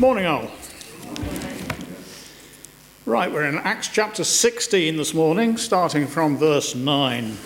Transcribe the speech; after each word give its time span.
Morning, 0.00 0.26
all. 0.26 0.48
Right, 3.04 3.32
we're 3.32 3.46
in 3.46 3.56
Acts 3.56 3.88
chapter 3.88 4.22
16 4.22 4.96
this 4.96 5.12
morning, 5.12 5.56
starting 5.56 6.06
from 6.06 6.36
verse 6.36 6.76
9. 6.76 7.36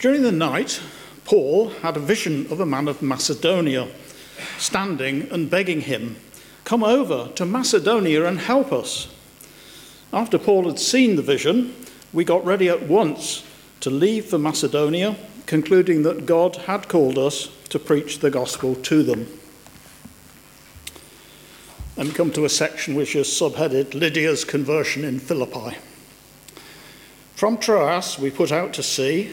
During 0.00 0.22
the 0.22 0.32
night, 0.32 0.82
Paul 1.24 1.68
had 1.68 1.96
a 1.96 2.00
vision 2.00 2.48
of 2.50 2.58
a 2.58 2.66
man 2.66 2.88
of 2.88 3.02
Macedonia 3.02 3.86
standing 4.58 5.30
and 5.30 5.48
begging 5.48 5.82
him, 5.82 6.16
Come 6.64 6.82
over 6.82 7.28
to 7.36 7.46
Macedonia 7.46 8.24
and 8.24 8.40
help 8.40 8.72
us. 8.72 9.06
After 10.12 10.38
Paul 10.38 10.66
had 10.66 10.80
seen 10.80 11.14
the 11.14 11.22
vision, 11.22 11.72
we 12.12 12.24
got 12.24 12.44
ready 12.44 12.68
at 12.68 12.88
once 12.88 13.44
to 13.78 13.90
leave 13.90 14.24
for 14.24 14.38
Macedonia, 14.38 15.14
concluding 15.46 16.02
that 16.02 16.26
God 16.26 16.56
had 16.56 16.88
called 16.88 17.16
us 17.16 17.48
to 17.68 17.78
preach 17.78 18.18
the 18.18 18.30
gospel 18.32 18.74
to 18.74 19.04
them 19.04 19.39
and 21.96 22.14
come 22.14 22.30
to 22.32 22.44
a 22.44 22.48
section 22.48 22.94
which 22.94 23.16
is 23.16 23.26
subheaded 23.26 23.94
Lydia's 23.94 24.44
Conversion 24.44 25.04
in 25.04 25.18
Philippi. 25.18 25.76
From 27.34 27.58
Troas, 27.58 28.18
we 28.18 28.30
put 28.30 28.52
out 28.52 28.72
to 28.74 28.82
sea 28.82 29.32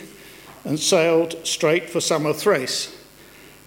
and 0.63 0.79
sailed 0.79 1.35
straight 1.45 1.89
for 1.89 1.99
Samothrace, 1.99 2.95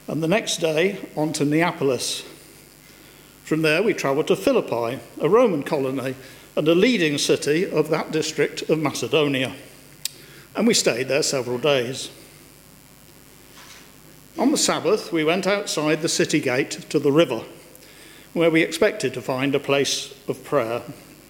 and 0.06 0.23
the 0.23 0.28
next 0.28 0.59
day 0.59 0.98
on 1.16 1.33
to 1.34 1.45
Neapolis. 1.45 2.24
From 3.45 3.62
there, 3.62 3.83
we 3.83 3.95
travelled 3.95 4.28
to 4.28 4.37
Philippi, 4.37 4.98
a 5.20 5.28
Roman 5.28 5.62
colony 5.62 6.14
and 6.56 6.69
a 6.69 6.75
leading 6.75 7.16
city 7.16 7.70
of 7.70 7.88
that 7.91 8.11
district 8.11 8.62
of 8.69 8.78
Macedonia, 8.78 9.55
and 10.56 10.66
we 10.66 10.75
stayed 10.75 11.09
there 11.09 11.22
several 11.22 11.59
days. 11.59 12.11
On 14.36 14.50
the 14.50 14.59
Sabbath, 14.59 15.12
we 15.12 15.25
went 15.25 15.47
outside 15.47 16.02
the 16.02 16.09
city 16.09 16.41
gate 16.41 16.70
to 16.91 16.98
the 16.98 17.12
river 17.12 17.42
where 18.33 18.51
we 18.51 18.62
expected 18.62 19.15
to 19.15 19.23
find 19.23 19.55
a 19.55 19.61
place 19.61 20.15
of 20.29 20.45
prayer. 20.45 20.83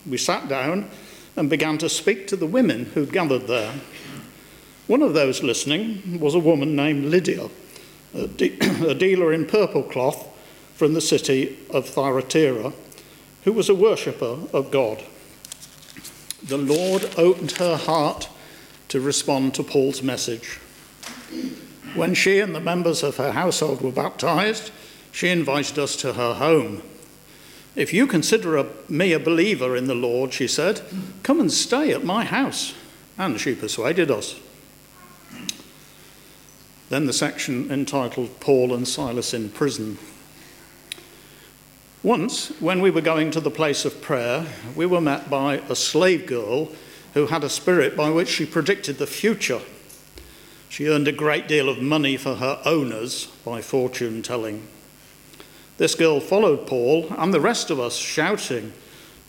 We 0.09 0.19
sat 0.19 0.49
down 0.49 0.91
and 1.37 1.49
began 1.49 1.79
to 1.79 1.89
speak 1.89 2.27
to 2.29 2.37
the 2.37 2.47
women 2.47 2.87
who'd 2.87 3.13
gathered 3.13 3.47
there. 3.47 3.75
One 4.87 5.03
of 5.03 5.15
those 5.15 5.43
listening 5.43 6.19
was 6.21 6.35
a 6.35 6.41
woman 6.41 6.75
named 6.75 7.07
Lydia, 7.07 7.49
a, 8.15 8.27
de- 8.27 8.59
a 8.89 8.95
dealer 8.95 9.33
in 9.33 9.47
purple 9.47 9.83
cloth 9.83 10.27
from 10.75 10.95
the 10.95 11.01
city 11.01 11.59
of 11.71 11.89
Thyatira, 11.89 12.73
who 13.45 13.53
was 13.53 13.69
a 13.69 13.75
worshipper 13.75 14.39
of 14.53 14.71
God. 14.71 15.03
The 16.43 16.59
Lord 16.59 17.09
opened 17.17 17.53
her 17.53 17.77
heart 17.77 18.29
to 18.89 19.01
respond 19.01 19.55
to 19.55 19.63
Paul's 19.63 20.03
message. 20.03 20.59
When 21.95 22.15
she 22.15 22.41
and 22.41 22.55
the 22.55 22.61
members 22.61 23.03
of 23.03 23.17
her 23.19 23.33
household 23.33 23.83
were 23.83 23.93
baptized, 23.93 24.73
she 25.13 25.29
invited 25.29 25.79
us 25.79 25.97
to 25.97 26.15
her 26.15 26.35
home. 26.35 26.83
If 27.77 27.93
you 27.93 28.07
consider 28.07 28.57
a, 28.57 28.67
me 28.89 29.13
a 29.13 29.21
believer 29.21 29.77
in 29.77 29.87
the 29.87 29.95
Lord, 29.95 30.33
she 30.33 30.49
said, 30.49 30.83
come 31.23 31.41
and 31.41 31.53
stay 31.53 31.93
at 31.93 32.05
my 32.05 32.25
house. 32.25 32.75
And 33.17 33.41
she 33.41 33.55
persuaded 33.55 34.11
us. 34.11 34.41
Then 36.89 37.07
the 37.07 37.13
section 37.13 37.71
entitled 37.71 38.41
Paul 38.41 38.75
and 38.75 38.87
Silas 38.87 39.33
in 39.33 39.51
Prison. 39.51 39.99
Once, 42.03 42.49
when 42.61 42.81
we 42.81 42.91
were 42.91 43.01
going 43.01 43.31
to 43.31 43.41
the 43.41 43.51
place 43.51 43.85
of 43.85 44.01
prayer, 44.01 44.47
we 44.75 44.87
were 44.87 45.01
met 45.01 45.31
by 45.31 45.57
a 45.69 45.77
slave 45.77 46.27
girl 46.27 46.73
who 47.15 47.27
had 47.27 47.45
a 47.45 47.49
spirit 47.51 47.97
by 47.97 48.09
which 48.11 48.29
she 48.29 48.47
predicted 48.47 48.99
the 48.99 49.07
future. 49.07 49.61
She 50.69 50.89
earned 50.89 51.09
a 51.09 51.13
great 51.13 51.47
deal 51.47 51.69
of 51.69 51.83
money 51.83 52.17
for 52.17 52.37
her 52.37 52.61
owners 52.65 53.27
by 53.45 53.61
fortune 53.61 54.23
telling. 54.23 54.67
This 55.81 55.95
girl 55.95 56.21
followed 56.21 56.67
Paul 56.67 57.07
and 57.17 57.33
the 57.33 57.41
rest 57.41 57.71
of 57.71 57.81
us, 57.81 57.97
shouting, 57.97 58.75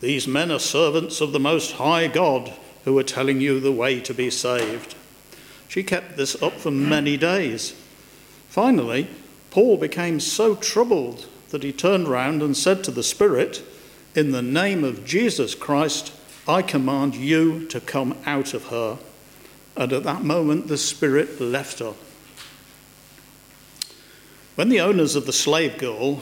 These 0.02 0.27
men 0.27 0.52
are 0.52 0.59
servants 0.59 1.21
of 1.21 1.31
the 1.31 1.39
Most 1.39 1.71
High 1.71 2.09
God 2.09 2.52
who 2.83 2.97
are 2.99 3.03
telling 3.03 3.39
you 3.39 3.61
the 3.61 3.71
way 3.71 4.02
to 4.02 4.13
be 4.13 4.30
saved. 4.30 4.94
She 5.69 5.81
kept 5.81 6.17
this 6.17 6.44
up 6.44 6.59
for 6.59 6.69
many 6.69 7.16
days. 7.16 7.73
Finally, 8.50 9.07
Paul 9.50 9.78
became 9.78 10.19
so 10.19 10.56
troubled 10.56 11.25
that 11.51 11.63
he 11.63 11.72
turned 11.72 12.09
round 12.09 12.44
and 12.44 12.57
said 12.57 12.83
to 12.83 12.91
the 12.91 13.01
Spirit, 13.01 13.63
In 14.13 14.33
the 14.33 14.41
name 14.41 14.83
of 14.83 15.06
Jesus 15.06 15.56
Christ, 15.56 16.12
I 16.50 16.63
command 16.63 17.16
you 17.16 17.66
to 17.68 17.79
come 17.79 18.18
out 18.25 18.53
of 18.53 18.66
her. 18.66 18.97
And 19.78 19.94
at 19.94 20.03
that 20.03 20.25
moment, 20.25 20.68
the 20.68 20.78
Spirit 20.78 21.39
left 21.39 21.79
her. 21.79 21.94
When 24.56 24.68
the 24.68 24.81
owners 24.81 25.16
of 25.16 25.25
the 25.25 25.31
slave 25.31 25.78
girl 25.78 26.22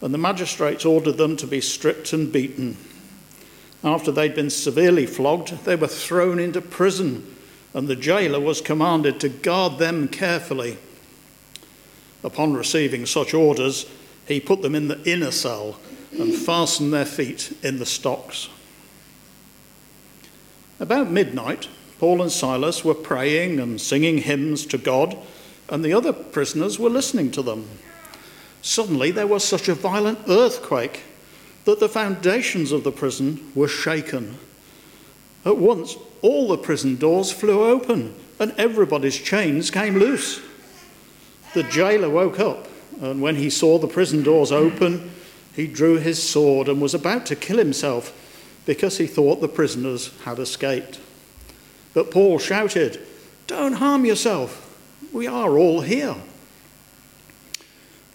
and 0.00 0.14
the 0.14 0.18
magistrates 0.18 0.84
ordered 0.84 1.16
them 1.16 1.36
to 1.36 1.46
be 1.46 1.60
stripped 1.60 2.12
and 2.12 2.32
beaten. 2.32 2.76
After 3.82 4.10
they'd 4.10 4.34
been 4.34 4.50
severely 4.50 5.06
flogged, 5.06 5.64
they 5.64 5.76
were 5.76 5.88
thrown 5.88 6.38
into 6.38 6.60
prison, 6.60 7.36
and 7.74 7.86
the 7.86 7.96
jailer 7.96 8.40
was 8.40 8.60
commanded 8.60 9.20
to 9.20 9.28
guard 9.28 9.78
them 9.78 10.08
carefully. 10.08 10.78
Upon 12.24 12.54
receiving 12.54 13.06
such 13.06 13.34
orders, 13.34 13.86
he 14.26 14.40
put 14.40 14.62
them 14.62 14.74
in 14.74 14.88
the 14.88 15.02
inner 15.10 15.30
cell 15.30 15.78
and 16.12 16.34
fastened 16.34 16.92
their 16.92 17.04
feet 17.04 17.56
in 17.62 17.78
the 17.78 17.86
stocks. 17.86 18.48
About 20.80 21.10
midnight, 21.10 21.68
Paul 21.98 22.22
and 22.22 22.30
Silas 22.30 22.84
were 22.84 22.94
praying 22.94 23.58
and 23.58 23.80
singing 23.80 24.18
hymns 24.18 24.64
to 24.66 24.78
God, 24.78 25.16
and 25.68 25.84
the 25.84 25.92
other 25.92 26.12
prisoners 26.12 26.78
were 26.78 26.90
listening 26.90 27.30
to 27.32 27.42
them. 27.42 27.68
Suddenly, 28.62 29.10
there 29.10 29.26
was 29.26 29.44
such 29.44 29.68
a 29.68 29.74
violent 29.74 30.18
earthquake 30.28 31.02
that 31.64 31.80
the 31.80 31.88
foundations 31.88 32.72
of 32.72 32.84
the 32.84 32.92
prison 32.92 33.52
were 33.54 33.68
shaken. 33.68 34.38
At 35.44 35.58
once, 35.58 35.96
all 36.22 36.48
the 36.48 36.58
prison 36.58 36.96
doors 36.96 37.30
flew 37.30 37.64
open 37.64 38.14
and 38.38 38.52
everybody's 38.56 39.16
chains 39.16 39.70
came 39.70 39.98
loose. 39.98 40.40
The 41.54 41.62
jailer 41.64 42.10
woke 42.10 42.38
up, 42.38 42.68
and 43.00 43.20
when 43.20 43.36
he 43.36 43.50
saw 43.50 43.78
the 43.78 43.88
prison 43.88 44.22
doors 44.22 44.52
open, 44.52 45.10
he 45.54 45.66
drew 45.66 45.96
his 45.96 46.22
sword 46.22 46.68
and 46.68 46.80
was 46.80 46.94
about 46.94 47.26
to 47.26 47.36
kill 47.36 47.58
himself 47.58 48.12
because 48.64 48.98
he 48.98 49.06
thought 49.06 49.40
the 49.40 49.48
prisoners 49.48 50.12
had 50.24 50.38
escaped. 50.38 51.00
But 51.94 52.10
Paul 52.10 52.38
shouted, 52.38 53.00
Don't 53.46 53.74
harm 53.74 54.04
yourself. 54.04 54.64
We 55.12 55.26
are 55.26 55.58
all 55.58 55.80
here. 55.80 56.14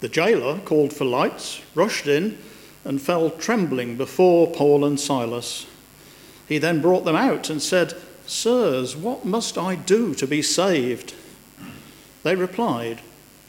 The 0.04 0.10
jailer 0.10 0.60
called 0.60 0.92
for 0.92 1.06
lights, 1.06 1.62
rushed 1.76 2.08
in, 2.08 2.38
and 2.84 3.02
fell 3.02 3.30
trembling 3.30 3.96
before 3.96 4.52
Paul 4.52 4.84
and 4.84 5.00
Silas. 5.00 5.66
He 6.46 6.58
then 6.58 6.82
brought 6.82 7.06
them 7.06 7.16
out 7.16 7.50
and 7.50 7.62
said, 7.62 7.94
Sirs, 8.26 8.98
what 8.98 9.24
must 9.24 9.58
I 9.58 9.76
do 9.76 10.14
to 10.16 10.28
be 10.28 10.42
saved? 10.42 11.16
They 12.24 12.36
replied, 12.36 13.00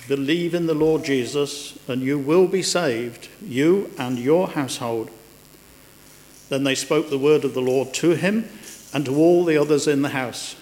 Believe 0.06 0.54
in 0.54 0.68
the 0.68 0.74
Lord 0.74 1.04
Jesus, 1.04 1.76
and 1.88 2.02
you 2.02 2.20
will 2.20 2.46
be 2.46 2.62
saved, 2.62 3.28
you 3.42 3.90
and 3.98 4.16
your 4.16 4.46
household. 4.46 5.10
Then 6.50 6.62
they 6.62 6.76
spoke 6.76 7.10
the 7.10 7.18
word 7.18 7.44
of 7.44 7.54
the 7.54 7.62
Lord 7.62 7.92
to 7.94 8.10
him 8.10 8.48
and 8.92 9.04
to 9.06 9.16
all 9.16 9.44
the 9.44 9.58
others 9.58 9.88
in 9.88 10.02
the 10.02 10.10
house. 10.10 10.54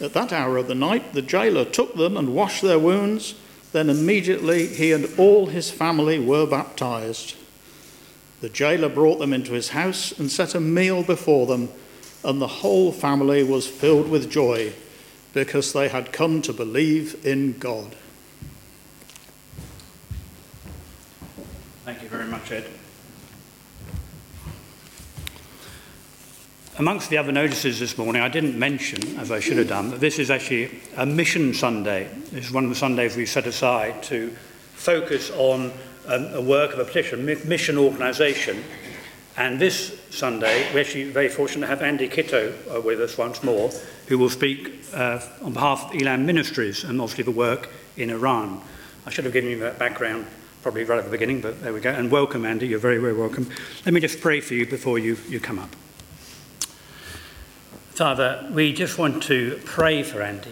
At 0.00 0.12
that 0.14 0.32
hour 0.32 0.56
of 0.56 0.66
the 0.66 0.74
night, 0.74 1.12
the 1.12 1.22
jailer 1.22 1.64
took 1.64 1.94
them 1.94 2.16
and 2.16 2.34
washed 2.34 2.62
their 2.62 2.80
wounds 2.80 3.36
then 3.76 3.90
immediately 3.90 4.66
he 4.66 4.92
and 4.92 5.06
all 5.18 5.46
his 5.46 5.70
family 5.70 6.18
were 6.18 6.46
baptized. 6.46 7.36
The 8.40 8.48
jailer 8.48 8.88
brought 8.88 9.18
them 9.18 9.34
into 9.34 9.52
his 9.52 9.68
house 9.68 10.18
and 10.18 10.30
set 10.30 10.54
a 10.54 10.60
meal 10.60 11.02
before 11.02 11.46
them, 11.46 11.68
and 12.24 12.40
the 12.40 12.46
whole 12.46 12.90
family 12.90 13.44
was 13.44 13.66
filled 13.66 14.08
with 14.08 14.30
joy 14.30 14.72
because 15.34 15.74
they 15.74 15.88
had 15.88 16.12
come 16.12 16.40
to 16.42 16.52
believe 16.52 17.24
in 17.26 17.58
God. 17.58 17.94
Thank 21.84 22.02
you 22.02 22.08
very 22.08 22.26
much, 22.26 22.50
Ed. 22.50 22.66
Amongst 26.78 27.08
the 27.08 27.16
other 27.16 27.32
notices 27.32 27.80
this 27.80 27.96
morning, 27.96 28.20
I 28.20 28.28
didn't 28.28 28.58
mention, 28.58 29.18
as 29.18 29.30
I 29.30 29.40
should 29.40 29.56
have 29.56 29.68
done, 29.68 29.90
that 29.90 30.00
this 30.00 30.18
is 30.18 30.30
actually 30.30 30.78
a 30.96 31.06
mission 31.06 31.54
Sunday. 31.54 32.10
This 32.32 32.46
is 32.46 32.52
one 32.52 32.64
of 32.64 32.70
the 32.70 32.76
Sundays 32.76 33.16
we've 33.16 33.28
set 33.28 33.46
aside 33.46 34.02
to 34.04 34.30
focus 34.74 35.30
on 35.30 35.72
um, 36.06 36.26
a 36.34 36.40
work 36.40 36.74
of 36.74 36.78
a 36.78 36.84
particular 36.84 37.22
mission 37.44 37.78
organisation 37.78 38.62
And 39.38 39.58
this 39.58 40.00
Sunday, 40.08 40.72
we're 40.72 40.80
actually 40.80 41.10
very 41.10 41.28
fortunate 41.28 41.66
to 41.66 41.68
have 41.68 41.82
Andy 41.82 42.08
Kitto 42.08 42.54
uh, 42.74 42.80
with 42.80 43.02
us 43.02 43.18
once 43.18 43.42
more, 43.42 43.70
who 44.06 44.16
will 44.18 44.30
speak 44.30 44.82
uh, 44.94 45.20
on 45.42 45.52
behalf 45.52 45.90
of 45.90 46.00
Elam 46.00 46.24
Ministries 46.24 46.84
and 46.84 46.98
obviously 47.02 47.24
the 47.24 47.30
work 47.32 47.68
in 47.98 48.08
Iran. 48.08 48.62
I 49.04 49.10
should 49.10 49.24
have 49.24 49.34
given 49.34 49.50
you 49.50 49.58
that 49.58 49.78
background 49.78 50.26
probably 50.62 50.84
right 50.84 50.98
at 50.98 51.04
the 51.04 51.10
beginning, 51.10 51.42
but 51.42 51.62
there 51.62 51.74
we 51.74 51.80
go. 51.80 51.90
And 51.90 52.10
welcome, 52.10 52.46
Andy. 52.46 52.66
You're 52.66 52.78
very, 52.78 52.96
very 52.96 53.12
welcome. 53.12 53.50
Let 53.84 53.92
me 53.92 54.00
just 54.00 54.22
pray 54.22 54.40
for 54.40 54.54
you 54.54 54.66
before 54.66 54.98
you, 54.98 55.18
you 55.28 55.38
come 55.38 55.58
up. 55.58 55.76
Father, 57.96 58.46
we 58.52 58.74
just 58.74 58.98
want 58.98 59.22
to 59.22 59.58
pray 59.64 60.02
for 60.02 60.20
Andy. 60.20 60.50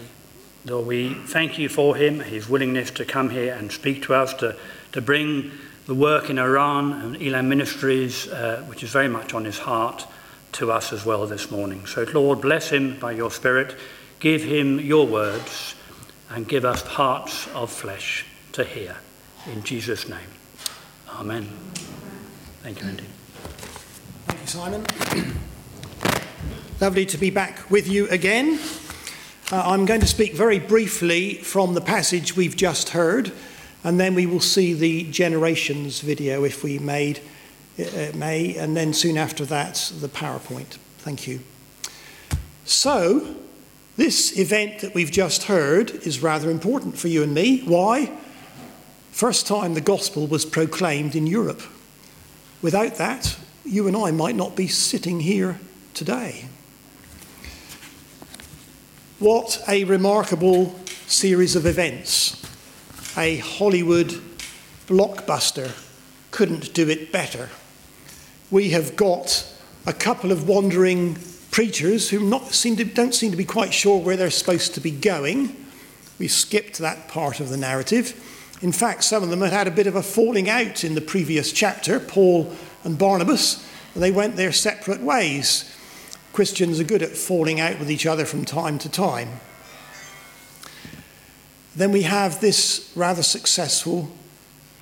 Lord, 0.65 0.87
we 0.87 1.13
thank 1.13 1.59
you 1.59 1.69
for 1.69 1.95
him, 1.95 2.19
his 2.19 2.49
willingness 2.49 2.89
to 2.89 3.05
come 3.05 3.29
here 3.29 3.53
and 3.53 3.71
speak 3.71 4.01
to 4.05 4.15
us, 4.15 4.33
to, 4.35 4.55
to 4.93 4.99
bring 4.99 5.51
the 5.85 5.93
work 5.93 6.31
in 6.31 6.39
Iran 6.39 6.91
and 6.93 7.21
Elam 7.21 7.47
Ministries, 7.47 8.27
uh, 8.29 8.65
which 8.67 8.81
is 8.81 8.89
very 8.89 9.07
much 9.07 9.35
on 9.35 9.45
his 9.45 9.59
heart, 9.59 10.07
to 10.53 10.71
us 10.71 10.91
as 10.91 11.05
well 11.05 11.27
this 11.27 11.51
morning. 11.51 11.85
So, 11.85 12.07
Lord, 12.15 12.41
bless 12.41 12.71
him 12.71 12.97
by 12.99 13.11
your 13.11 13.29
Spirit. 13.29 13.75
Give 14.19 14.43
him 14.43 14.79
your 14.79 15.05
words 15.05 15.75
and 16.31 16.47
give 16.47 16.65
us 16.65 16.81
hearts 16.81 17.47
of 17.49 17.71
flesh 17.71 18.25
to 18.53 18.63
hear. 18.63 18.95
In 19.45 19.61
Jesus' 19.61 20.09
name. 20.09 20.31
Amen. 21.09 21.47
Thank 22.63 22.81
you, 22.81 22.87
Andy. 22.87 23.05
Thank 24.25 24.41
you, 24.41 24.47
Simon. 24.47 25.35
Lovely 26.81 27.05
to 27.05 27.17
be 27.17 27.29
back 27.29 27.71
with 27.71 27.87
you 27.87 28.05
again. 28.09 28.59
Uh, 29.49 29.63
I'm 29.65 29.85
going 29.85 30.01
to 30.01 30.07
speak 30.07 30.33
very 30.33 30.59
briefly 30.59 31.35
from 31.35 31.73
the 31.73 31.79
passage 31.79 32.35
we've 32.35 32.57
just 32.57 32.89
heard, 32.89 33.31
and 33.85 33.97
then 33.97 34.13
we 34.13 34.25
will 34.25 34.41
see 34.41 34.73
the 34.73 35.09
generations 35.09 36.01
video 36.01 36.43
if 36.43 36.65
we 36.65 36.77
made, 36.77 37.21
uh, 37.79 38.11
may, 38.15 38.57
and 38.57 38.75
then 38.75 38.91
soon 38.91 39.17
after 39.17 39.45
that, 39.45 39.89
the 40.01 40.09
PowerPoint. 40.09 40.77
Thank 40.97 41.27
you. 41.27 41.39
So, 42.65 43.37
this 43.95 44.37
event 44.37 44.79
that 44.79 44.93
we've 44.93 45.11
just 45.11 45.43
heard 45.43 45.91
is 45.91 46.21
rather 46.21 46.51
important 46.51 46.97
for 46.97 47.07
you 47.07 47.23
and 47.23 47.33
me. 47.33 47.61
Why? 47.61 48.11
First 49.11 49.47
time 49.47 49.75
the 49.75 49.81
gospel 49.81 50.27
was 50.27 50.43
proclaimed 50.43 51.15
in 51.15 51.25
Europe. 51.25 51.61
Without 52.61 52.95
that, 52.95 53.37
you 53.63 53.87
and 53.87 53.95
I 53.95 54.11
might 54.11 54.35
not 54.35 54.57
be 54.57 54.67
sitting 54.67 55.21
here 55.21 55.57
today. 55.93 56.49
What 59.25 59.63
a 59.67 59.85
remarkable 59.85 60.75
series 61.07 61.55
of 61.55 61.65
events. 61.65 62.45
A 63.17 63.37
Hollywood 63.37 64.21
blockbuster 64.85 65.71
couldn't 66.29 66.75
do 66.75 66.87
it 66.89 67.11
better. 67.11 67.49
We 68.51 68.69
have 68.69 68.95
got 68.95 69.51
a 69.87 69.93
couple 69.93 70.31
of 70.31 70.47
wandering 70.47 71.17
preachers 71.49 72.11
who 72.11 72.19
not 72.29 72.53
seem 72.53 72.75
to, 72.75 72.83
don't 72.83 73.15
seem 73.15 73.31
to 73.31 73.35
be 73.35 73.45
quite 73.45 73.73
sure 73.73 73.99
where 73.99 74.15
they're 74.15 74.29
supposed 74.29 74.75
to 74.75 74.79
be 74.79 74.91
going. 74.91 75.55
We 76.19 76.27
skipped 76.27 76.77
that 76.77 77.07
part 77.07 77.39
of 77.39 77.49
the 77.49 77.57
narrative. 77.57 78.13
In 78.61 78.71
fact, 78.71 79.03
some 79.03 79.23
of 79.23 79.29
them 79.29 79.41
had 79.41 79.53
had 79.53 79.67
a 79.67 79.71
bit 79.71 79.87
of 79.87 79.95
a 79.95 80.03
falling 80.03 80.51
out 80.51 80.83
in 80.83 80.93
the 80.93 81.01
previous 81.01 81.51
chapter, 81.51 81.99
Paul 81.99 82.53
and 82.83 82.95
Barnabas, 82.95 83.67
and 83.95 84.03
they 84.03 84.11
went 84.11 84.35
their 84.35 84.51
separate 84.51 85.01
ways. 85.01 85.74
Christians 86.35 86.81
are 86.81 86.83
good 86.83 87.01
at 87.01 87.15
falling 87.15 87.61
out 87.61 87.79
with 87.79 87.89
each 87.89 88.05
other 88.05 88.25
from 88.25 88.43
time 88.43 88.77
to 88.79 88.89
time. 88.89 89.39
Then 91.73 91.93
we 91.93 92.01
have 92.01 92.41
this 92.41 92.91
rather 92.93 93.23
successful 93.23 94.11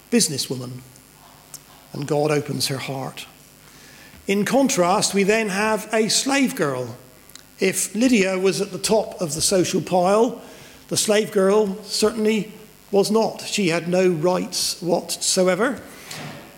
businesswoman, 0.09 0.79
and 1.91 2.07
God 2.07 2.31
opens 2.31 2.69
her 2.69 2.79
heart. 2.79 3.27
In 4.25 4.45
contrast, 4.45 5.13
we 5.13 5.21
then 5.21 5.50
have 5.50 5.88
a 5.94 6.09
slave 6.09 6.55
girl. 6.55 6.97
If 7.59 7.94
Lydia 7.94 8.39
was 8.39 8.59
at 8.59 8.71
the 8.71 8.79
top 8.79 9.21
of 9.21 9.35
the 9.35 9.41
social 9.41 9.79
pile, 9.79 10.41
the 10.88 10.97
slave 10.97 11.31
girl 11.31 11.79
certainly 11.83 12.51
was 12.89 13.11
not. 13.11 13.41
She 13.41 13.67
had 13.67 13.88
no 13.88 14.09
rights 14.09 14.81
whatsoever. 14.81 15.79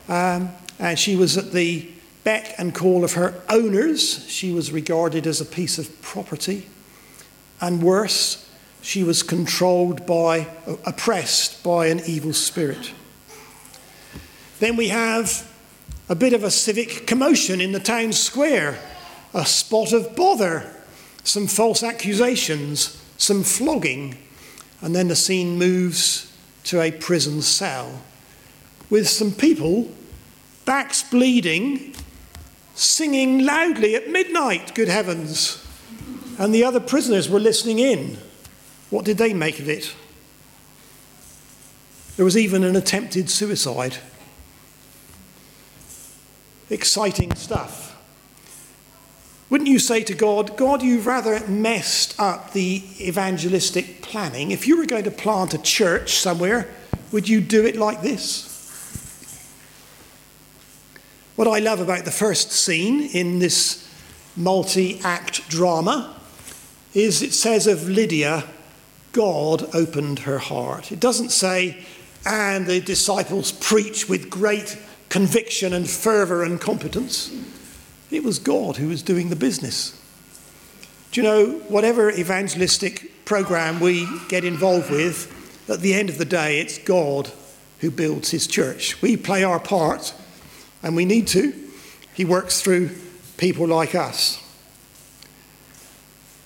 Um, 0.07 0.51
and 0.79 0.97
she 0.97 1.17
was 1.17 1.37
at 1.37 1.51
the 1.51 1.91
beck 2.25 2.55
and 2.57 2.75
call 2.75 3.05
of 3.05 3.13
her 3.13 3.33
owners, 3.49 4.27
she 4.27 4.51
was 4.51 4.73
regarded 4.73 5.25
as 5.25 5.39
a 5.39 5.45
piece 5.45 5.77
of 5.77 6.01
property. 6.01 6.67
And 7.61 7.81
worse, 7.81 8.49
she 8.81 9.03
was 9.03 9.23
controlled 9.23 10.05
by, 10.05 10.47
oppressed 10.85 11.63
by 11.63 11.87
an 11.87 12.01
evil 12.05 12.33
spirit. 12.33 12.91
Then 14.59 14.75
we 14.75 14.89
have 14.89 15.49
a 16.09 16.15
bit 16.15 16.33
of 16.33 16.43
a 16.43 16.51
civic 16.51 17.07
commotion 17.07 17.61
in 17.61 17.71
the 17.71 17.79
town 17.79 18.11
square, 18.11 18.79
a 19.33 19.45
spot 19.45 19.93
of 19.93 20.15
bother, 20.15 20.71
some 21.23 21.47
false 21.47 21.83
accusations, 21.83 23.01
some 23.17 23.43
flogging, 23.43 24.17
and 24.81 24.95
then 24.95 25.07
the 25.07 25.15
scene 25.15 25.57
moves 25.57 26.33
to 26.63 26.81
a 26.81 26.91
prison 26.91 27.41
cell 27.41 28.01
with 28.89 29.07
some 29.07 29.31
people, 29.31 29.91
backs 30.65 31.03
bleeding, 31.03 31.93
singing 32.75 33.45
loudly 33.45 33.95
at 33.95 34.09
midnight, 34.09 34.75
good 34.75 34.89
heavens. 34.89 35.65
And 36.37 36.53
the 36.53 36.63
other 36.63 36.79
prisoners 36.79 37.29
were 37.29 37.39
listening 37.39 37.79
in. 37.79 38.17
What 38.89 39.05
did 39.05 39.17
they 39.17 39.33
make 39.33 39.59
of 39.59 39.69
it? 39.69 39.95
There 42.17 42.25
was 42.25 42.37
even 42.37 42.63
an 42.63 42.75
attempted 42.75 43.29
suicide. 43.29 43.97
Exciting 46.69 47.35
stuff. 47.35 47.85
Wouldn't 49.49 49.69
you 49.69 49.79
say 49.79 50.03
to 50.03 50.13
God, 50.13 50.57
God, 50.57 50.81
you've 50.81 51.05
rather 51.05 51.45
messed 51.47 52.19
up 52.19 52.53
the 52.53 52.83
evangelistic 52.99 54.01
planning? 54.01 54.51
If 54.51 54.67
you 54.67 54.77
were 54.77 54.85
going 54.85 55.03
to 55.03 55.11
plant 55.11 55.53
a 55.53 55.59
church 55.59 56.15
somewhere, 56.15 56.73
would 57.11 57.29
you 57.29 57.41
do 57.41 57.65
it 57.65 57.75
like 57.75 58.01
this? 58.01 58.54
What 61.35 61.49
I 61.49 61.59
love 61.59 61.81
about 61.81 62.05
the 62.05 62.11
first 62.11 62.53
scene 62.53 63.09
in 63.09 63.39
this 63.39 63.85
multi 64.37 65.01
act 65.03 65.49
drama 65.49 66.15
is 66.93 67.21
it 67.21 67.33
says 67.33 67.67
of 67.67 67.89
Lydia, 67.89 68.45
God 69.11 69.67
opened 69.75 70.19
her 70.19 70.37
heart. 70.39 70.93
It 70.93 71.01
doesn't 71.01 71.31
say, 71.31 71.83
and 72.25 72.65
the 72.65 72.79
disciples 72.79 73.51
preach 73.51 74.07
with 74.07 74.29
great 74.29 74.77
conviction 75.09 75.73
and 75.73 75.89
fervour 75.89 76.41
and 76.41 76.59
competence. 76.59 77.35
It 78.11 78.23
was 78.23 78.39
God 78.39 78.77
who 78.77 78.87
was 78.87 79.03
doing 79.03 79.29
the 79.29 79.35
business. 79.35 80.01
Do 81.11 81.21
you 81.21 81.27
know, 81.27 81.51
whatever 81.67 82.11
evangelistic 82.11 83.25
program 83.25 83.81
we 83.81 84.07
get 84.29 84.45
involved 84.45 84.89
with, 84.89 85.33
at 85.69 85.81
the 85.81 85.95
end 85.95 86.09
of 86.09 86.17
the 86.17 86.23
day, 86.23 86.61
it's 86.61 86.77
God 86.77 87.29
who 87.81 87.91
builds 87.91 88.31
his 88.31 88.47
church. 88.47 89.01
We 89.01 89.17
play 89.17 89.43
our 89.43 89.59
part 89.59 90.13
and 90.85 90.95
we 90.95 91.03
need 91.03 91.25
to. 91.25 91.51
He 92.13 92.23
works 92.23 92.61
through 92.61 92.91
people 93.37 93.67
like 93.67 93.95
us. 93.95 94.41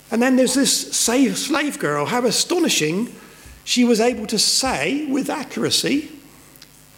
And 0.09 0.21
then 0.21 0.37
there's 0.37 0.53
this 0.53 0.93
slave 0.93 1.77
girl. 1.77 2.05
How 2.05 2.25
astonishing 2.25 3.13
she 3.65 3.83
was 3.83 3.99
able 3.99 4.25
to 4.27 4.39
say 4.39 5.05
with 5.05 5.29
accuracy 5.29 6.09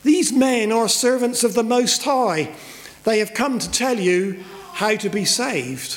These 0.04 0.32
men 0.32 0.72
are 0.72 0.88
servants 0.88 1.44
of 1.44 1.56
the 1.56 1.64
Most 1.64 2.04
High. 2.04 2.56
They 3.04 3.18
have 3.20 3.34
come 3.34 3.58
to 3.58 3.72
tell 3.72 4.00
you 4.00 4.44
how 4.74 4.96
to 4.96 5.10
be 5.10 5.26
saved. 5.26 5.94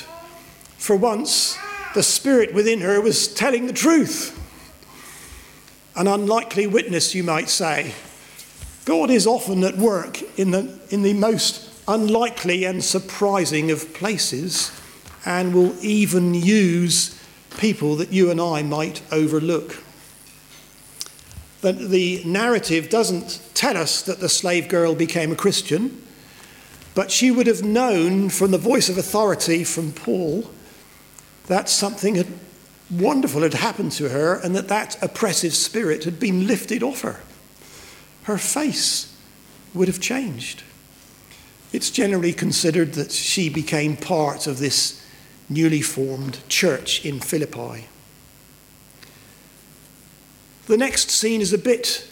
For 0.77 0.95
once, 0.95 1.57
the 1.93 2.03
spirit 2.03 2.55
within 2.55 2.81
her 2.81 2.99
was 2.99 3.27
telling 3.27 3.67
the 3.67 3.73
truth. 3.73 4.33
An 5.95 6.07
unlikely 6.07 6.65
witness, 6.65 7.13
you 7.13 7.23
might 7.23 7.49
say. 7.49 7.93
God 8.85 9.09
is 9.09 9.25
often 9.25 9.63
at 9.63 9.77
work 9.77 10.21
in 10.37 10.51
the, 10.51 10.79
in 10.91 11.01
the 11.01 11.13
most 11.13 11.71
unlikely 11.87 12.65
and 12.65 12.83
surprising 12.83 13.71
of 13.71 13.93
places 13.95 14.71
and 15.25 15.55
will 15.55 15.75
even 15.83 16.35
use 16.35 17.19
people 17.57 17.95
that 17.95 18.13
you 18.13 18.29
and 18.29 18.39
I 18.39 18.61
might 18.61 19.01
overlook. 19.11 19.81
The 21.61 22.21
narrative 22.25 22.89
doesn't 22.89 23.41
tell 23.55 23.75
us 23.75 24.03
that 24.03 24.19
the 24.19 24.29
slave 24.29 24.69
girl 24.69 24.93
became 24.93 25.31
a 25.31 25.35
Christian, 25.35 25.99
but 26.93 27.09
she 27.09 27.31
would 27.31 27.47
have 27.47 27.63
known 27.63 28.29
from 28.29 28.51
the 28.51 28.59
voice 28.59 28.87
of 28.87 28.99
authority 28.99 29.63
from 29.63 29.93
Paul 29.93 30.51
that 31.47 31.67
something 31.69 32.15
had, 32.15 32.27
wonderful 32.91 33.41
had 33.41 33.55
happened 33.55 33.93
to 33.93 34.09
her 34.09 34.35
and 34.35 34.55
that 34.55 34.67
that 34.67 35.01
oppressive 35.01 35.55
spirit 35.55 36.03
had 36.03 36.19
been 36.19 36.45
lifted 36.45 36.83
off 36.83 37.01
her 37.01 37.19
her 38.25 38.37
face 38.37 39.15
would 39.73 39.87
have 39.87 40.01
changed. 40.01 40.63
It's 41.71 41.91
generally 41.91 42.33
considered 42.33 42.93
that 42.93 43.11
she 43.11 43.49
became 43.49 43.97
part 43.97 44.47
of 44.47 44.57
this 44.59 45.05
newly 45.47 45.81
formed 45.81 46.39
church 46.49 47.05
in 47.05 47.19
Philippi. 47.19 47.87
The 50.65 50.77
next 50.77 51.11
scene 51.11 51.41
is 51.41 51.53
a 51.53 51.57
bit 51.59 52.07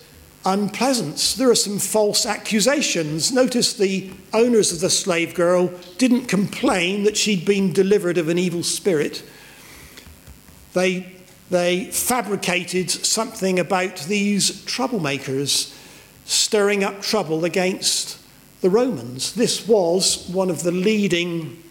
unpleasant. 0.46 1.36
There 1.38 1.50
are 1.50 1.55
some 1.55 1.79
false 1.79 2.27
accusations. 2.27 3.32
Notice 3.32 3.74
the 3.74 4.12
owners 4.34 4.72
of 4.72 4.82
the 4.82 4.91
slave 4.91 5.34
girl 5.34 5.74
didn't 5.98 6.25
complain 6.25 7.05
that 7.05 7.17
she'd 7.17 7.46
been 7.46 7.74
delivered 7.74 8.20
of 8.20 8.29
an 8.29 8.38
evil 8.38 8.62
spirit. 8.62 9.24
They, 10.74 11.15
they 11.50 11.86
fabricated 11.86 12.91
something 12.91 13.58
about 13.58 13.98
these 14.01 14.63
troublemakers 14.65 15.75
stirring 16.25 16.83
up 16.83 17.01
trouble 17.01 17.45
against 17.45 18.19
the 18.61 18.69
Romans. 18.69 19.33
This 19.33 19.67
was 19.67 20.27
one 20.29 20.49
of 20.49 20.63
the 20.63 20.71
leading 20.71 21.61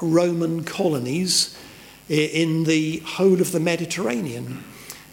Roman 0.00 0.64
colonies 0.64 1.56
in 2.08 2.64
the 2.64 2.98
whole 3.00 3.40
of 3.40 3.52
the 3.52 3.60
Mediterranean. 3.60 4.64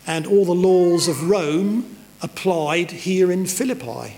And 0.07 0.25
all 0.25 0.45
the 0.45 0.55
laws 0.55 1.07
of 1.07 1.29
Rome 1.29 1.97
applied 2.21 2.91
here 2.91 3.31
in 3.31 3.45
Philippi. 3.45 4.17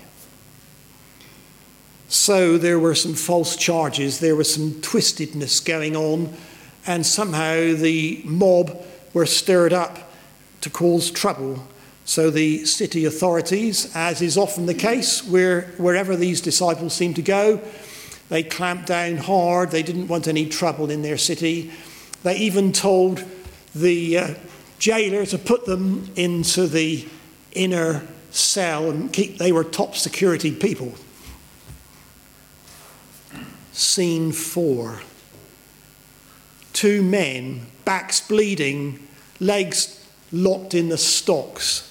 So 2.08 2.58
there 2.58 2.78
were 2.78 2.94
some 2.94 3.14
false 3.14 3.54
charges, 3.54 4.18
there 4.18 4.34
was 4.34 4.52
some 4.52 4.72
twistedness 4.80 5.64
going 5.64 5.94
on, 5.94 6.34
and 6.86 7.06
somehow 7.06 7.74
the 7.74 8.20
mob 8.24 8.84
were 9.12 9.26
stirred 9.26 9.72
up 9.72 10.10
to 10.62 10.70
cause 10.70 11.10
trouble. 11.10 11.66
So 12.10 12.28
the 12.28 12.64
city 12.64 13.04
authorities, 13.04 13.94
as 13.94 14.20
is 14.20 14.36
often 14.36 14.66
the 14.66 14.74
case 14.74 15.22
where, 15.22 15.72
wherever 15.76 16.16
these 16.16 16.40
disciples 16.40 16.92
seem 16.92 17.14
to 17.14 17.22
go, 17.22 17.60
they 18.28 18.42
clamped 18.42 18.88
down 18.88 19.18
hard. 19.18 19.70
They 19.70 19.84
didn't 19.84 20.08
want 20.08 20.26
any 20.26 20.48
trouble 20.48 20.90
in 20.90 21.02
their 21.02 21.16
city. 21.16 21.70
They 22.24 22.36
even 22.38 22.72
told 22.72 23.22
the 23.76 24.18
uh, 24.18 24.34
jailer 24.80 25.24
to 25.26 25.38
put 25.38 25.66
them 25.66 26.10
into 26.16 26.66
the 26.66 27.06
inner 27.52 28.04
cell 28.32 28.90
and 28.90 29.12
keep, 29.12 29.38
they 29.38 29.52
were 29.52 29.62
top 29.62 29.94
security 29.94 30.50
people. 30.50 30.94
Scene 33.70 34.32
four. 34.32 35.00
Two 36.72 37.04
men, 37.04 37.68
backs 37.84 38.20
bleeding, 38.20 38.98
legs 39.38 40.04
locked 40.32 40.74
in 40.74 40.88
the 40.88 40.98
stocks, 40.98 41.86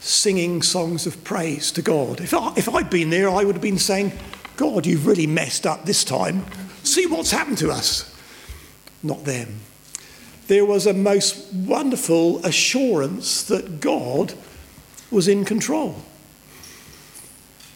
singing 0.00 0.62
songs 0.62 1.06
of 1.06 1.22
praise 1.22 1.70
to 1.72 1.82
God. 1.82 2.20
If, 2.20 2.34
I, 2.34 2.52
if 2.56 2.68
I'd 2.68 2.90
been 2.90 3.10
there, 3.10 3.30
I 3.30 3.44
would 3.44 3.54
have 3.54 3.62
been 3.62 3.78
saying, 3.78 4.12
God, 4.56 4.86
you've 4.86 5.06
really 5.06 5.26
messed 5.26 5.66
up 5.66 5.84
this 5.84 6.04
time. 6.04 6.44
See 6.82 7.06
what's 7.06 7.30
happened 7.30 7.58
to 7.58 7.70
us. 7.70 8.14
Not 9.02 9.24
them. 9.24 9.60
There 10.48 10.64
was 10.64 10.86
a 10.86 10.92
most 10.94 11.52
wonderful 11.52 12.44
assurance 12.44 13.44
that 13.44 13.80
God 13.80 14.34
was 15.10 15.28
in 15.28 15.44
control. 15.44 15.96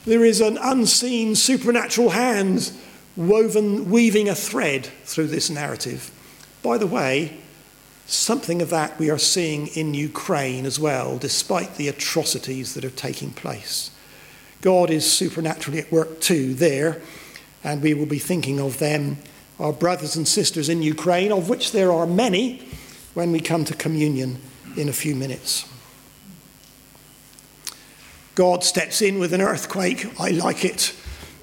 There 0.07 0.25
is 0.25 0.41
an 0.41 0.59
unseen 0.59 1.35
supernatural 1.35 2.11
hand 2.11 2.73
woven, 3.17 3.91
weaving 3.91 4.29
a 4.29 4.35
thread 4.35 4.87
through 5.05 5.29
this 5.29 5.51
narrative. 5.51 6.11
By 6.63 6.79
the 6.79 6.87
way, 6.87 7.39
something 8.07 8.61
of 8.61 8.71
that 8.71 8.99
we 8.99 9.11
are 9.11 9.19
seeing 9.19 9.69
in 9.69 9.95
Ukraine 9.95 10.67
as 10.67 10.79
well, 10.79 11.19
despite 11.19 11.77
the 11.77 11.89
atrocities 11.89 12.75
that 12.75 12.85
are 12.85 12.91
taking 12.91 13.31
place. 13.31 13.91
God 14.61 14.91
is 14.91 15.11
supernaturally 15.11 15.79
at 15.79 15.93
work 15.93 16.21
too 16.21 16.55
there, 16.55 17.01
and 17.63 17.83
we 17.83 17.95
will 17.95 18.07
be 18.07 18.19
thinking 18.19 18.61
of 18.61 18.79
them, 18.79 19.19
our 19.59 19.73
brothers 19.73 20.17
and 20.17 20.27
sisters 20.27 20.69
in 20.69 20.83
Ukraine, 20.83 21.33
of 21.33 21.49
which 21.49 21.73
there 21.73 21.93
are 21.93 22.07
many, 22.07 22.67
when 23.15 23.31
we 23.31 23.41
come 23.41 23.65
to 23.65 23.75
communion 23.75 24.39
in 24.77 24.89
a 24.89 24.93
few 24.93 25.15
minutes. 25.15 25.69
God 28.35 28.65
steps 28.65 29.01
in 29.01 29.21
with 29.21 29.33
an 29.33 29.41
earthquake. 29.41 30.07
I 30.21 30.31
like 30.31 30.65
it. 30.65 30.93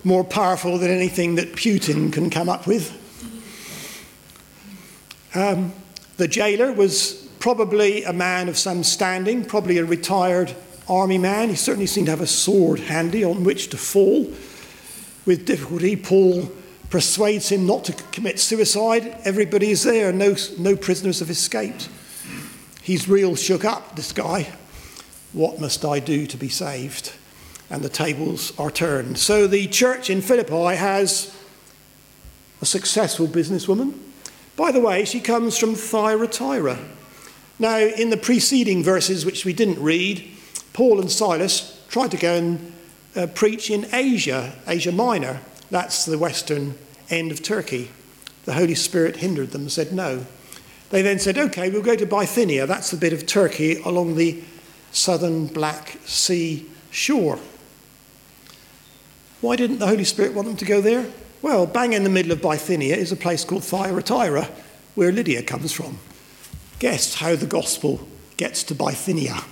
More 0.03 0.23
powerful 0.23 0.77
than 0.77 0.91
anything 0.91 1.35
that 1.35 1.53
Putin 1.53 2.11
can 2.11 2.29
come 2.29 2.49
up 2.49 2.67
with. 2.67 2.97
Um, 5.33 5.71
the 6.21 6.27
jailer 6.27 6.71
was 6.71 7.27
probably 7.39 8.03
a 8.03 8.13
man 8.13 8.47
of 8.47 8.55
some 8.55 8.83
standing, 8.83 9.43
probably 9.43 9.79
a 9.79 9.85
retired 9.85 10.55
army 10.87 11.17
man. 11.17 11.49
He 11.49 11.55
certainly 11.55 11.87
seemed 11.87 12.05
to 12.05 12.11
have 12.11 12.21
a 12.21 12.27
sword 12.27 12.79
handy 12.79 13.23
on 13.23 13.43
which 13.43 13.71
to 13.71 13.77
fall. 13.77 14.31
With 15.25 15.47
difficulty, 15.47 15.95
Paul 15.95 16.51
persuades 16.91 17.49
him 17.49 17.65
not 17.65 17.85
to 17.85 17.93
commit 18.11 18.39
suicide. 18.39 19.17
Everybody 19.23 19.71
is 19.71 19.81
there, 19.81 20.13
no, 20.13 20.35
no 20.59 20.75
prisoners 20.75 21.21
have 21.21 21.31
escaped. 21.31 21.89
He's 22.83 23.09
real 23.09 23.35
shook 23.35 23.65
up, 23.65 23.95
this 23.95 24.11
guy. 24.11 24.47
What 25.33 25.59
must 25.59 25.83
I 25.83 25.99
do 25.99 26.27
to 26.27 26.37
be 26.37 26.49
saved? 26.49 27.13
And 27.67 27.81
the 27.81 27.89
tables 27.89 28.53
are 28.59 28.69
turned. 28.69 29.17
So 29.17 29.47
the 29.47 29.65
church 29.65 30.11
in 30.11 30.21
Philippi 30.21 30.75
has 30.75 31.35
a 32.61 32.65
successful 32.67 33.25
businesswoman. 33.25 34.10
By 34.55 34.71
the 34.71 34.79
way, 34.79 35.05
she 35.05 35.19
comes 35.19 35.57
from 35.57 35.75
Thyatira. 35.75 36.77
Now, 37.59 37.77
in 37.77 38.09
the 38.09 38.17
preceding 38.17 38.83
verses, 38.83 39.25
which 39.25 39.45
we 39.45 39.53
didn't 39.53 39.81
read, 39.81 40.27
Paul 40.73 40.99
and 40.99 41.11
Silas 41.11 41.83
tried 41.89 42.11
to 42.11 42.17
go 42.17 42.35
and 42.35 42.73
uh, 43.15 43.27
preach 43.27 43.69
in 43.69 43.87
Asia, 43.93 44.53
Asia 44.67 44.91
Minor. 44.91 45.41
That's 45.69 46.05
the 46.05 46.17
western 46.17 46.75
end 47.09 47.31
of 47.31 47.43
Turkey. 47.43 47.91
The 48.45 48.53
Holy 48.53 48.75
Spirit 48.75 49.17
hindered 49.17 49.51
them, 49.51 49.61
and 49.61 49.71
said 49.71 49.93
no. 49.93 50.25
They 50.89 51.01
then 51.01 51.19
said, 51.19 51.37
okay, 51.37 51.69
we'll 51.69 51.81
go 51.81 51.95
to 51.95 52.05
Bithynia. 52.05 52.65
That's 52.65 52.91
the 52.91 52.97
bit 52.97 53.13
of 53.13 53.25
Turkey 53.25 53.81
along 53.83 54.15
the 54.15 54.43
southern 54.91 55.47
Black 55.47 55.97
Sea 56.05 56.65
shore. 56.89 57.39
Why 59.39 59.55
didn't 59.55 59.79
the 59.79 59.87
Holy 59.87 60.03
Spirit 60.03 60.33
want 60.33 60.47
them 60.47 60.57
to 60.57 60.65
go 60.65 60.81
there? 60.81 61.05
Well, 61.41 61.65
bang 61.65 61.93
in 61.93 62.03
the 62.03 62.09
middle 62.09 62.31
of 62.31 62.41
Bithynia 62.41 62.95
is 62.95 63.11
a 63.11 63.15
place 63.15 63.43
called 63.43 63.63
Thyatira, 63.63 64.47
where 64.93 65.11
Lydia 65.11 65.41
comes 65.41 65.71
from. 65.71 65.97
Guess 66.77 67.15
how 67.15 67.35
the 67.35 67.47
gospel 67.47 68.07
gets 68.37 68.63
to 68.65 68.75
Bithynia. 68.75 69.43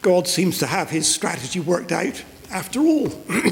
God 0.00 0.26
seems 0.26 0.58
to 0.58 0.66
have 0.66 0.88
his 0.88 1.06
strategy 1.12 1.60
worked 1.60 1.92
out 1.92 2.24
after 2.50 2.80
all. 2.80 3.08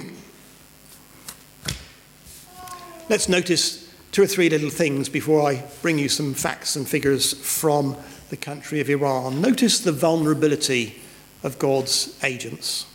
Let's 3.11 3.28
notice 3.28 3.90
two 4.11 4.23
or 4.23 4.26
three 4.26 4.49
little 4.49 4.71
things 4.71 5.11
before 5.11 5.47
I 5.47 5.64
bring 5.83 5.99
you 5.99 6.09
some 6.09 6.33
facts 6.33 6.76
and 6.76 6.88
figures 6.88 7.35
from 7.35 7.97
the 8.31 8.38
country 8.38 8.81
of 8.81 8.88
Iran. 8.88 9.42
Notice 9.42 9.81
the 9.81 9.92
vulnerability 9.92 11.02
of 11.42 11.59
God's 11.59 12.19
agents. 12.25 12.87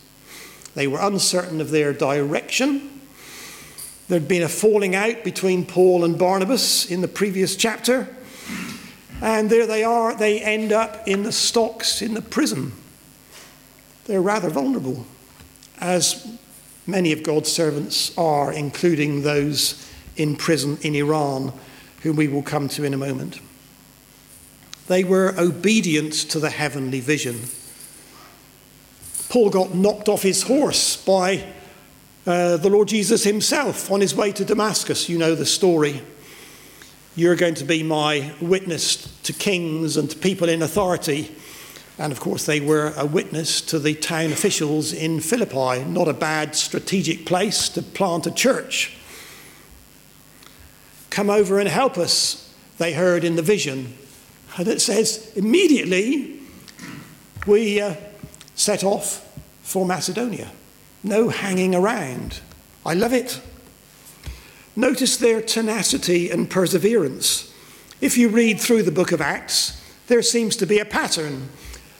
They 0.74 0.88
were 0.88 1.00
uncertain 1.00 1.60
of 1.60 1.70
their 1.70 1.92
direction. 1.92 2.97
There'd 4.08 4.26
been 4.26 4.42
a 4.42 4.48
falling 4.48 4.94
out 4.94 5.22
between 5.22 5.66
Paul 5.66 6.02
and 6.02 6.18
Barnabas 6.18 6.90
in 6.90 7.02
the 7.02 7.08
previous 7.08 7.56
chapter. 7.56 8.08
And 9.20 9.50
there 9.50 9.66
they 9.66 9.84
are, 9.84 10.14
they 10.14 10.40
end 10.40 10.72
up 10.72 11.06
in 11.06 11.24
the 11.24 11.32
stocks 11.32 12.00
in 12.00 12.14
the 12.14 12.22
prison. 12.22 12.72
They're 14.06 14.22
rather 14.22 14.48
vulnerable, 14.48 15.04
as 15.78 16.26
many 16.86 17.12
of 17.12 17.22
God's 17.22 17.52
servants 17.52 18.16
are, 18.16 18.50
including 18.50 19.22
those 19.22 19.86
in 20.16 20.36
prison 20.36 20.78
in 20.80 20.94
Iran, 20.94 21.52
whom 22.02 22.16
we 22.16 22.28
will 22.28 22.42
come 22.42 22.68
to 22.70 22.84
in 22.84 22.94
a 22.94 22.98
moment. 22.98 23.40
They 24.86 25.04
were 25.04 25.34
obedient 25.36 26.14
to 26.30 26.40
the 26.40 26.48
heavenly 26.48 27.00
vision. 27.00 27.40
Paul 29.28 29.50
got 29.50 29.74
knocked 29.74 30.08
off 30.08 30.22
his 30.22 30.44
horse 30.44 30.96
by 30.96 31.44
uh, 32.28 32.58
the 32.58 32.68
Lord 32.68 32.88
Jesus 32.88 33.24
himself 33.24 33.90
on 33.90 34.02
his 34.02 34.14
way 34.14 34.32
to 34.32 34.44
Damascus. 34.44 35.08
You 35.08 35.16
know 35.16 35.34
the 35.34 35.46
story. 35.46 36.02
You're 37.16 37.36
going 37.36 37.54
to 37.54 37.64
be 37.64 37.82
my 37.82 38.34
witness 38.38 39.18
to 39.22 39.32
kings 39.32 39.96
and 39.96 40.10
to 40.10 40.16
people 40.18 40.50
in 40.50 40.60
authority. 40.60 41.34
And 41.96 42.12
of 42.12 42.20
course, 42.20 42.44
they 42.44 42.60
were 42.60 42.92
a 42.98 43.06
witness 43.06 43.62
to 43.62 43.78
the 43.78 43.94
town 43.94 44.26
officials 44.26 44.92
in 44.92 45.20
Philippi. 45.20 45.82
Not 45.84 46.06
a 46.06 46.12
bad 46.12 46.54
strategic 46.54 47.24
place 47.24 47.70
to 47.70 47.80
plant 47.80 48.26
a 48.26 48.30
church. 48.30 48.94
Come 51.08 51.30
over 51.30 51.58
and 51.58 51.68
help 51.68 51.96
us, 51.96 52.54
they 52.76 52.92
heard 52.92 53.24
in 53.24 53.36
the 53.36 53.42
vision. 53.42 53.96
And 54.58 54.68
it 54.68 54.82
says, 54.82 55.32
immediately 55.34 56.40
we 57.46 57.80
uh, 57.80 57.94
set 58.54 58.84
off 58.84 59.26
for 59.62 59.86
Macedonia. 59.86 60.50
No 61.02 61.28
hanging 61.28 61.74
around. 61.74 62.40
I 62.84 62.94
love 62.94 63.12
it. 63.12 63.40
Notice 64.74 65.16
their 65.16 65.42
tenacity 65.42 66.30
and 66.30 66.48
perseverance. 66.48 67.52
If 68.00 68.16
you 68.16 68.28
read 68.28 68.60
through 68.60 68.84
the 68.84 68.92
book 68.92 69.12
of 69.12 69.20
Acts, 69.20 69.82
there 70.06 70.22
seems 70.22 70.56
to 70.56 70.66
be 70.66 70.78
a 70.78 70.84
pattern. 70.84 71.48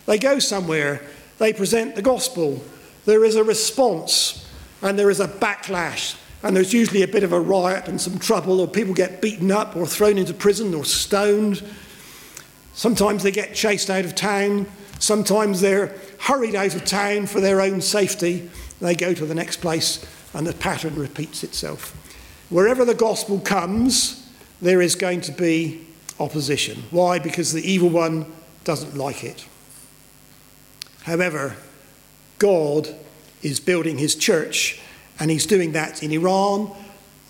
They 0.07 0.19
go 0.19 0.39
somewhere, 0.39 1.03
they 1.39 1.53
present 1.53 1.97
the 1.97 2.03
gospel, 2.03 2.63
there 3.05 3.25
is 3.25 3.37
a 3.37 3.45
response, 3.45 4.47
and 4.81 4.99
there 4.99 5.11
is 5.11 5.21
a 5.21 5.29
backlash, 5.29 6.17
and 6.43 6.55
there's 6.55 6.73
usually 6.73 7.03
a 7.03 7.09
bit 7.09 7.25
of 7.25 7.33
a 7.33 7.41
riot 7.41 7.89
and 7.89 8.01
some 8.01 8.19
trouble, 8.19 8.61
or 8.61 8.69
people 8.69 8.95
get 8.95 9.21
beaten 9.21 9.51
up 9.51 9.75
or 9.75 9.87
thrown 9.87 10.19
into 10.19 10.35
prison 10.35 10.73
or 10.75 10.85
stoned. 10.85 11.63
Sometimes 12.75 13.23
they 13.23 13.33
get 13.33 13.55
chased 13.55 13.91
out 13.91 14.05
of 14.05 14.15
town. 14.15 14.67
Sometimes 15.01 15.61
they're 15.61 15.97
hurried 16.19 16.55
out 16.55 16.77
of 16.77 16.85
town 16.85 17.27
for 17.27 17.41
their 17.41 17.61
own 17.61 17.81
safety. 17.81 18.49
They 18.81 18.95
go 18.95 19.15
to 19.15 19.27
the 19.27 19.35
next 19.35 19.59
place 19.59 20.05
and 20.35 20.47
the 20.47 20.53
pattern 20.53 20.95
repeats 20.95 21.43
itself. 21.43 21.95
Wherever 22.51 22.85
the 22.85 22.95
gospel 22.95 23.41
comes, 23.41 24.27
there 24.61 24.81
is 24.81 24.95
going 24.95 25.21
to 25.23 25.33
be 25.33 25.87
opposition. 26.19 26.85
Why? 26.91 27.19
Because 27.19 27.53
the 27.53 27.71
evil 27.71 27.89
one 27.89 28.27
doesn't 28.65 28.97
like 28.97 29.25
it. 29.25 29.47
However, 31.03 31.57
God 32.39 32.95
is 33.43 33.61
building 33.61 33.99
his 33.99 34.15
church, 34.15 34.81
and 35.19 35.31
he's 35.31 35.47
doing 35.47 35.73
that 35.73 36.03
in 36.03 36.13
Iran. 36.13 36.71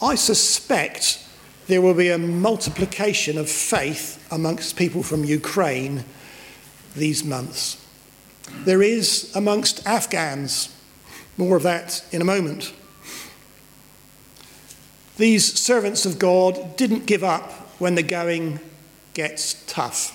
I 0.00 0.14
suspect 0.14 1.25
there 1.67 1.83
will 1.83 1.95
be 1.95 2.09
a 2.09 2.19
multiplication 2.19 3.38
of 3.38 3.49
faith 3.49 4.26
amongst 4.31 4.76
people 4.76 5.02
from 5.02 5.25
Ukraine 5.25 6.05
these 6.97 7.25
months. 7.25 7.85
There 8.64 8.83
is 8.83 9.31
amongst 9.37 9.87
Afghans. 9.87 10.75
More 11.38 11.57
of 11.57 11.62
that 11.62 12.04
in 12.12 12.21
a 12.21 12.26
moment. 12.26 12.75
These 15.16 15.59
servants 15.59 16.04
of 16.04 16.18
God 16.18 16.76
didn't 16.76 17.07
give 17.07 17.25
up 17.25 17.50
when 17.80 17.95
the 17.95 18.02
going 18.02 18.61
gets 19.14 19.64
tough. 19.66 20.14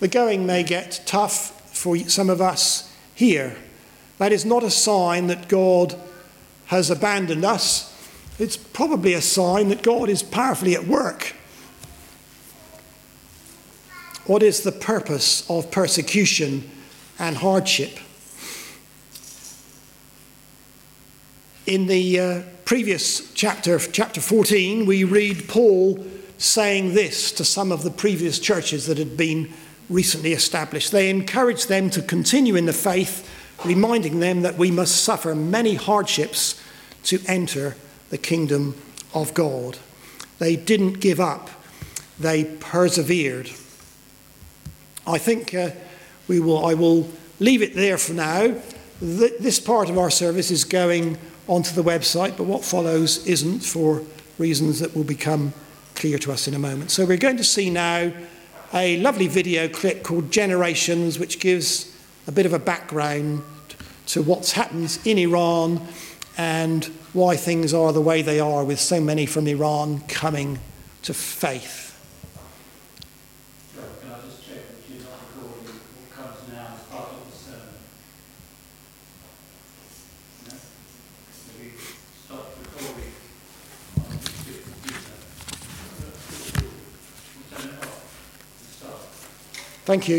The 0.00 0.08
going 0.08 0.46
may 0.46 0.62
get 0.62 1.02
tough 1.06 1.70
for 1.74 1.96
some 1.98 2.28
of 2.28 2.40
us 2.40 2.92
here. 3.14 3.56
That 4.18 4.32
is 4.32 4.44
not 4.44 4.62
a 4.62 4.70
sign 4.70 5.26
that 5.28 5.48
God 5.48 5.98
has 6.66 6.90
abandoned 6.90 7.44
us. 7.44 7.92
It's 8.38 8.56
probably 8.56 9.14
a 9.14 9.22
sign 9.22 9.68
that 9.68 9.82
God 9.82 10.08
is 10.08 10.22
powerfully 10.22 10.74
at 10.74 10.86
work. 10.86 11.34
What 14.26 14.42
is 14.42 14.62
the 14.62 14.72
purpose 14.72 15.48
of 15.48 15.70
persecution 15.70 16.70
and 17.18 17.36
hardship? 17.36 17.98
In 21.66 21.88
the 21.88 22.20
uh, 22.20 22.42
previous 22.64 23.32
chapter, 23.34 23.76
chapter 23.80 24.20
14, 24.20 24.86
we 24.86 25.02
read 25.02 25.48
Paul 25.48 25.98
saying 26.38 26.94
this 26.94 27.32
to 27.32 27.44
some 27.44 27.72
of 27.72 27.82
the 27.82 27.90
previous 27.90 28.38
churches 28.38 28.86
that 28.86 28.98
had 28.98 29.16
been 29.16 29.52
recently 29.90 30.32
established. 30.32 30.92
They 30.92 31.10
encouraged 31.10 31.68
them 31.68 31.90
to 31.90 32.02
continue 32.02 32.54
in 32.54 32.66
the 32.66 32.72
faith, 32.72 33.28
reminding 33.64 34.20
them 34.20 34.42
that 34.42 34.56
we 34.56 34.70
must 34.70 35.02
suffer 35.02 35.34
many 35.34 35.74
hardships 35.74 36.62
to 37.04 37.18
enter 37.26 37.74
the 38.10 38.18
kingdom 38.18 38.80
of 39.12 39.34
God. 39.34 39.76
They 40.38 40.54
didn't 40.54 41.00
give 41.00 41.18
up, 41.18 41.50
they 42.16 42.44
persevered. 42.44 43.50
I 45.04 45.18
think 45.18 45.52
uh, 45.52 45.70
we 46.28 46.38
will, 46.38 46.64
I 46.64 46.74
will 46.74 47.08
leave 47.40 47.62
it 47.62 47.74
there 47.74 47.98
for 47.98 48.12
now. 48.12 48.54
Th- 49.00 49.38
this 49.40 49.58
part 49.58 49.90
of 49.90 49.98
our 49.98 50.10
service 50.10 50.52
is 50.52 50.62
going 50.62 51.18
onto 51.48 51.74
the 51.74 51.82
website, 51.82 52.36
but 52.36 52.44
what 52.44 52.64
follows 52.64 53.26
isn't 53.26 53.60
for 53.60 54.02
reasons 54.38 54.80
that 54.80 54.94
will 54.94 55.04
become 55.04 55.52
clear 55.94 56.18
to 56.18 56.32
us 56.32 56.46
in 56.46 56.54
a 56.54 56.58
moment. 56.58 56.90
So 56.90 57.04
we're 57.04 57.16
going 57.16 57.36
to 57.38 57.44
see 57.44 57.70
now 57.70 58.12
a 58.74 58.98
lovely 58.98 59.28
video 59.28 59.68
clip 59.68 60.02
called 60.02 60.30
Generations, 60.30 61.18
which 61.18 61.40
gives 61.40 61.96
a 62.26 62.32
bit 62.32 62.46
of 62.46 62.52
a 62.52 62.58
background 62.58 63.42
to 64.08 64.22
what's 64.22 64.52
happened 64.52 64.98
in 65.04 65.18
Iran 65.18 65.80
and 66.36 66.84
why 67.12 67.36
things 67.36 67.72
are 67.72 67.92
the 67.92 68.00
way 68.00 68.22
they 68.22 68.40
are, 68.40 68.64
with 68.64 68.78
so 68.78 69.00
many 69.00 69.24
from 69.24 69.46
Iran 69.46 70.00
coming 70.08 70.58
to 71.02 71.14
faith. 71.14 71.85
Thank 89.96 90.08
you. 90.08 90.14